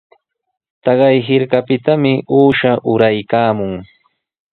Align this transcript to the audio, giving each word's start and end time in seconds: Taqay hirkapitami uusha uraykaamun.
Taqay 0.85 1.17
hirkapitami 1.27 2.13
uusha 2.39 2.71
uraykaamun. 2.95 3.73